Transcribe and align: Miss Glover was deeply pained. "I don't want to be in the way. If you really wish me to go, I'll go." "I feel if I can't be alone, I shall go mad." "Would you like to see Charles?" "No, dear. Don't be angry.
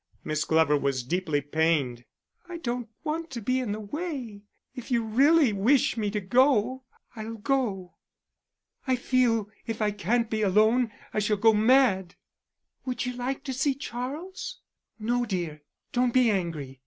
Miss 0.23 0.45
Glover 0.45 0.75
was 0.79 1.03
deeply 1.03 1.41
pained. 1.41 2.05
"I 2.49 2.57
don't 2.57 2.89
want 3.03 3.29
to 3.29 3.39
be 3.39 3.59
in 3.59 3.71
the 3.71 3.79
way. 3.79 4.41
If 4.73 4.89
you 4.89 5.03
really 5.03 5.53
wish 5.53 5.95
me 5.95 6.09
to 6.09 6.19
go, 6.19 6.85
I'll 7.15 7.35
go." 7.35 7.97
"I 8.87 8.95
feel 8.95 9.51
if 9.67 9.79
I 9.79 9.91
can't 9.91 10.27
be 10.27 10.41
alone, 10.41 10.91
I 11.13 11.19
shall 11.19 11.37
go 11.37 11.53
mad." 11.53 12.15
"Would 12.83 13.05
you 13.05 13.13
like 13.13 13.43
to 13.43 13.53
see 13.53 13.75
Charles?" 13.75 14.61
"No, 14.97 15.23
dear. 15.23 15.61
Don't 15.91 16.15
be 16.15 16.31
angry. 16.31 16.79